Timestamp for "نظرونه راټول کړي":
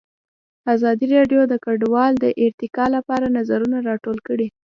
3.37-4.47